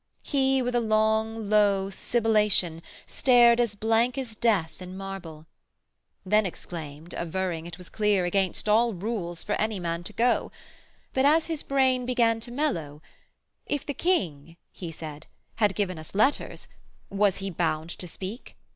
[0.23, 5.45] He with a long low sibilation, stared As blank as death in marble;
[6.25, 10.51] then exclaimed Averring it was clear against all rules For any man to go:
[11.13, 13.03] but as his brain Began to mellow,
[13.67, 15.27] 'If the king,' he said,
[15.57, 16.67] 'Had given us letters,
[17.11, 18.57] was he bound to speak?